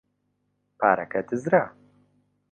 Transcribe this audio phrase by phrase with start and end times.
[0.79, 1.63] پارەکە دزرا.